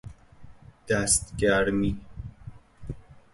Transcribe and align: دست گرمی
دست 0.87 1.37
گرمی 1.37 1.99